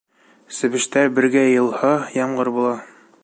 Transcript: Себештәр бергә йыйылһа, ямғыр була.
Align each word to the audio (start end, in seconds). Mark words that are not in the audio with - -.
Себештәр 0.59 1.11
бергә 1.19 1.45
йыйылһа, 1.51 1.93
ямғыр 2.21 2.53
була. 2.59 2.75